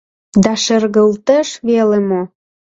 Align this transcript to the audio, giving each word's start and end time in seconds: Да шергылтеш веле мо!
Да 0.43 0.51
шергылтеш 0.63 1.47
веле 1.67 1.99
мо! 2.09 2.21